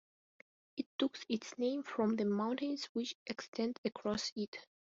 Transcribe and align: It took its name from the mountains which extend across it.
It 0.77 0.87
took 0.97 1.15
its 1.29 1.59
name 1.59 1.83
from 1.83 2.15
the 2.15 2.25
mountains 2.25 2.85
which 2.93 3.13
extend 3.27 3.79
across 3.85 4.31
it. 4.35 4.57